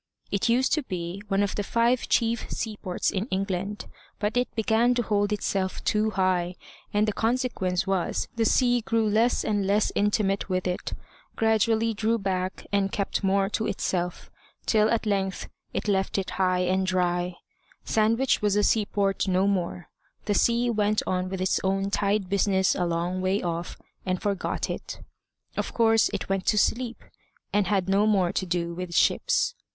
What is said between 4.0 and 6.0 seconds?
but it began to hold itself